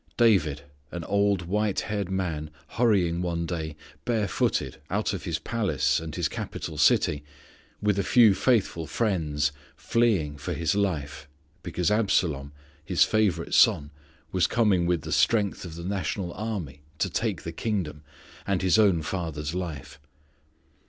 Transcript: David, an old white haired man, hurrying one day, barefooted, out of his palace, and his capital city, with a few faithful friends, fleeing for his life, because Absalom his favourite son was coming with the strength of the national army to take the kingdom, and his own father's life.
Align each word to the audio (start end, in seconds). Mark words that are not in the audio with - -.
David, 0.17 0.63
an 0.91 1.03
old 1.03 1.43
white 1.43 1.81
haired 1.81 2.09
man, 2.09 2.49
hurrying 2.69 3.21
one 3.21 3.45
day, 3.45 3.75
barefooted, 4.03 4.77
out 4.89 5.13
of 5.13 5.25
his 5.25 5.37
palace, 5.37 5.99
and 5.99 6.15
his 6.15 6.27
capital 6.27 6.75
city, 6.79 7.23
with 7.83 7.99
a 7.99 8.03
few 8.03 8.33
faithful 8.33 8.87
friends, 8.87 9.51
fleeing 9.75 10.39
for 10.39 10.53
his 10.55 10.73
life, 10.73 11.27
because 11.61 11.91
Absalom 11.91 12.51
his 12.83 13.03
favourite 13.03 13.53
son 13.53 13.91
was 14.31 14.47
coming 14.47 14.87
with 14.87 15.01
the 15.03 15.11
strength 15.11 15.65
of 15.65 15.75
the 15.75 15.83
national 15.85 16.33
army 16.33 16.81
to 16.97 17.07
take 17.07 17.43
the 17.43 17.51
kingdom, 17.51 18.01
and 18.47 18.63
his 18.63 18.79
own 18.79 19.03
father's 19.03 19.53
life. 19.53 19.99